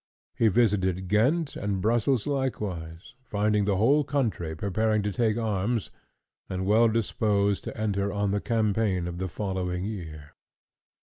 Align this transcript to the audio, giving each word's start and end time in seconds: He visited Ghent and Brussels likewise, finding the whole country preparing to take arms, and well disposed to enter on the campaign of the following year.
He 0.35 0.47
visited 0.47 1.07
Ghent 1.09 1.55
and 1.55 1.79
Brussels 1.79 2.25
likewise, 2.25 3.13
finding 3.23 3.65
the 3.65 3.75
whole 3.75 4.03
country 4.03 4.55
preparing 4.55 5.03
to 5.03 5.11
take 5.11 5.37
arms, 5.37 5.91
and 6.49 6.65
well 6.65 6.87
disposed 6.87 7.63
to 7.65 7.77
enter 7.77 8.11
on 8.11 8.31
the 8.31 8.41
campaign 8.41 9.07
of 9.07 9.19
the 9.19 9.27
following 9.27 9.83
year. 9.83 10.33